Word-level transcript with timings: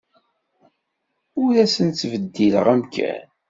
Ur 1.43 1.53
asen-ttbeddileɣ 1.63 2.65
amkan. 2.73 3.23